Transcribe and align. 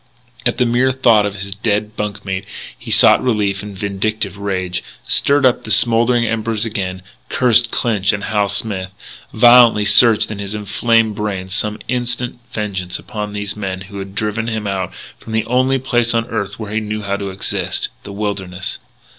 At 0.47 0.57
the 0.57 0.65
mere 0.65 0.91
thought 0.91 1.27
of 1.27 1.35
his 1.35 1.53
dead 1.53 1.95
bunk 1.95 2.25
mate 2.25 2.45
he 2.75 2.89
sought 2.89 3.23
relief 3.23 3.61
in 3.61 3.75
vindictive 3.75 4.35
rage 4.35 4.83
stirred 5.05 5.45
up 5.45 5.63
the 5.63 5.69
smouldering 5.69 6.25
embers 6.25 6.65
again, 6.65 7.03
cursed 7.29 7.69
Clinch 7.69 8.11
and 8.11 8.23
Hal 8.23 8.49
Smith, 8.49 8.89
violently 9.31 9.85
searching 9.85 10.31
in 10.31 10.39
his 10.39 10.55
inflamed 10.55 11.13
brain 11.13 11.49
some 11.49 11.77
instant 11.87 12.39
vengeance 12.51 12.97
upon 12.97 13.33
these 13.33 13.55
men 13.55 13.81
who 13.81 13.99
had 13.99 14.15
driven 14.15 14.47
him 14.47 14.65
out 14.65 14.91
from 15.19 15.33
the 15.33 15.45
only 15.45 15.77
place 15.77 16.15
on 16.15 16.25
earth 16.29 16.57
where 16.57 16.73
he 16.73 16.79
knew 16.79 17.03
how 17.03 17.15
to 17.15 17.29
exist 17.29 17.89
the 18.01 18.11
wilderness. 18.11 18.79